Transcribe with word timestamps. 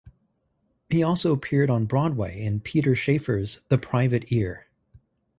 He 0.89 1.03
also 1.03 1.31
appeared 1.31 1.69
on 1.69 1.85
Broadway 1.85 2.43
in 2.43 2.59
Peter 2.61 2.95
Shaffer's 2.95 3.59
"The 3.69 3.77
Private 3.77 4.31
Ear". 4.31 4.65